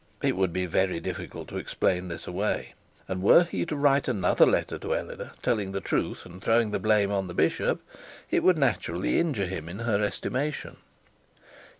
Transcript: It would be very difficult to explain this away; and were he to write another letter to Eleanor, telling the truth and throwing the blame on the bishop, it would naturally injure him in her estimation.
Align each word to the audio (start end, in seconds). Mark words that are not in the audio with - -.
It 0.23 0.35
would 0.35 0.51
be 0.51 0.65
very 0.65 0.99
difficult 0.99 1.47
to 1.49 1.57
explain 1.57 2.07
this 2.07 2.25
away; 2.25 2.73
and 3.07 3.21
were 3.21 3.43
he 3.43 3.67
to 3.67 3.75
write 3.75 4.07
another 4.07 4.47
letter 4.47 4.79
to 4.79 4.95
Eleanor, 4.95 5.33
telling 5.43 5.73
the 5.73 5.79
truth 5.79 6.25
and 6.25 6.41
throwing 6.41 6.71
the 6.71 6.79
blame 6.79 7.11
on 7.11 7.27
the 7.27 7.35
bishop, 7.35 7.81
it 8.31 8.41
would 8.41 8.57
naturally 8.57 9.19
injure 9.19 9.45
him 9.45 9.69
in 9.69 9.77
her 9.77 10.01
estimation. 10.03 10.77